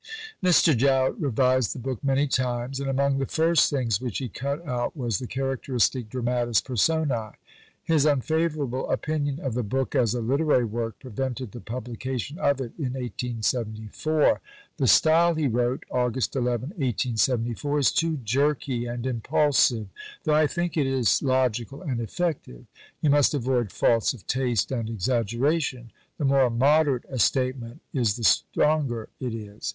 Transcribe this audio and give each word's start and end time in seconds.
Mr. 0.43 0.75
Jowett 0.75 1.13
revised 1.19 1.75
the 1.75 1.79
book 1.79 2.03
many 2.03 2.25
times, 2.25 2.79
and 2.79 2.89
among 2.89 3.19
the 3.19 3.27
first 3.27 3.69
things 3.69 4.01
which 4.01 4.17
he 4.17 4.27
cut 4.27 4.67
out 4.67 4.97
was 4.97 5.19
the 5.19 5.27
characteristic 5.27 6.09
"Dramatis 6.09 6.59
Personæ." 6.59 7.35
His 7.83 8.03
unfavourable 8.03 8.89
opinion 8.89 9.39
of 9.41 9.53
the 9.53 9.61
book 9.61 9.93
as 9.93 10.15
a 10.15 10.19
literary 10.21 10.65
work 10.65 10.97
prevented 10.97 11.51
the 11.51 11.59
publication 11.61 12.39
of 12.39 12.59
it 12.59 12.71
in 12.79 12.93
1874. 12.95 14.41
"The 14.77 14.87
style," 14.87 15.35
he 15.35 15.47
wrote 15.47 15.83
(Aug. 15.91 16.15
11, 16.35 16.69
1874), 16.77 17.77
"is 17.77 17.91
too 17.91 18.17
jerky 18.23 18.87
and 18.87 19.05
impulsive, 19.05 19.85
though 20.23 20.33
I 20.33 20.47
think 20.47 20.75
it 20.77 20.87
is 20.87 21.21
logical 21.21 21.83
and 21.83 21.99
effective. 22.01 22.65
You 23.01 23.11
must 23.11 23.35
avoid 23.35 23.71
faults 23.71 24.15
of 24.15 24.25
taste 24.25 24.71
and 24.71 24.89
exaggeration. 24.89 25.91
The 26.17 26.25
more 26.25 26.49
moderate 26.49 27.05
a 27.07 27.19
statement 27.19 27.81
is 27.93 28.15
the 28.15 28.23
stronger 28.23 29.07
it 29.19 29.35
is. 29.35 29.69